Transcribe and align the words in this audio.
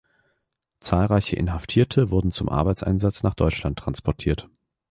Zahlreiche 0.79 1.35
Inhaftierte 1.35 2.09
wurden 2.09 2.31
zum 2.31 2.49
Arbeitseinsatz 2.49 3.21
nach 3.21 3.35
Deutschland 3.35 3.77
transportiert. 3.77 4.49